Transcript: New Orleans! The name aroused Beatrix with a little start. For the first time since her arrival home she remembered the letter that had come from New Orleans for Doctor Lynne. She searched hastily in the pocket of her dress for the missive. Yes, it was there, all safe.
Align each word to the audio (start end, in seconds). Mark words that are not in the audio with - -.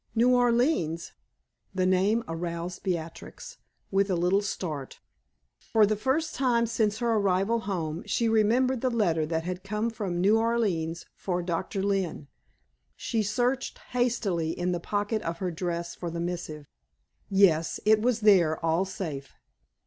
New 0.15 0.33
Orleans! 0.33 1.11
The 1.75 1.85
name 1.85 2.23
aroused 2.27 2.81
Beatrix 2.81 3.59
with 3.91 4.09
a 4.09 4.15
little 4.15 4.41
start. 4.41 4.99
For 5.59 5.85
the 5.85 5.95
first 5.95 6.33
time 6.33 6.65
since 6.65 6.97
her 6.97 7.13
arrival 7.13 7.59
home 7.59 8.01
she 8.07 8.27
remembered 8.27 8.81
the 8.81 8.89
letter 8.89 9.27
that 9.27 9.43
had 9.43 9.63
come 9.63 9.91
from 9.91 10.19
New 10.19 10.39
Orleans 10.39 11.05
for 11.13 11.43
Doctor 11.43 11.83
Lynne. 11.83 12.29
She 12.95 13.21
searched 13.21 13.77
hastily 13.91 14.57
in 14.57 14.71
the 14.71 14.79
pocket 14.79 15.21
of 15.21 15.37
her 15.37 15.51
dress 15.51 15.93
for 15.93 16.09
the 16.09 16.19
missive. 16.19 16.65
Yes, 17.29 17.79
it 17.85 18.01
was 18.01 18.21
there, 18.21 18.57
all 18.65 18.85
safe. 18.85 19.35